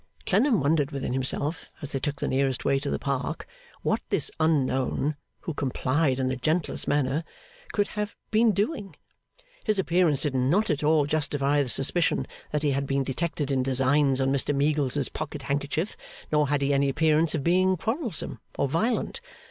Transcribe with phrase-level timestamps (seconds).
[0.25, 3.45] Clennam wondered within himself, as they took the nearest way to the Park,
[3.83, 7.23] what this unknown (who complied in the gentlest manner)
[7.71, 8.95] could have been doing.
[9.63, 13.61] His appearance did not at all justify the suspicion that he had been detected in
[13.61, 15.95] designs on Mr Meagles's pocket handkerchief;
[16.31, 19.21] nor had he any appearance of being quarrelsome or violent.